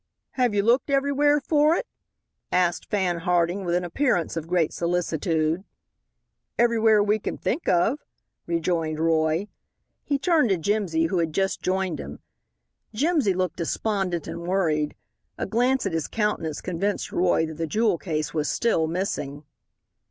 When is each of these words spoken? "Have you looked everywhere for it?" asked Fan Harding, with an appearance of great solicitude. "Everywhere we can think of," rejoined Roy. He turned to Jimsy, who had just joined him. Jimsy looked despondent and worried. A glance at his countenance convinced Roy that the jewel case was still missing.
"Have 0.31 0.55
you 0.55 0.63
looked 0.63 0.89
everywhere 0.89 1.39
for 1.39 1.75
it?" 1.75 1.85
asked 2.51 2.89
Fan 2.89 3.19
Harding, 3.19 3.63
with 3.63 3.75
an 3.75 3.83
appearance 3.83 4.35
of 4.35 4.47
great 4.47 4.73
solicitude. 4.73 5.63
"Everywhere 6.57 7.03
we 7.03 7.19
can 7.19 7.37
think 7.37 7.67
of," 7.69 7.99
rejoined 8.47 8.97
Roy. 8.99 9.47
He 10.03 10.17
turned 10.17 10.49
to 10.49 10.57
Jimsy, 10.57 11.05
who 11.05 11.19
had 11.19 11.33
just 11.33 11.61
joined 11.61 11.99
him. 11.99 12.17
Jimsy 12.95 13.35
looked 13.35 13.57
despondent 13.57 14.27
and 14.27 14.41
worried. 14.47 14.95
A 15.37 15.45
glance 15.45 15.85
at 15.85 15.93
his 15.93 16.07
countenance 16.07 16.61
convinced 16.61 17.11
Roy 17.11 17.45
that 17.45 17.57
the 17.57 17.67
jewel 17.67 17.99
case 17.99 18.33
was 18.33 18.49
still 18.49 18.87
missing. 18.87 19.43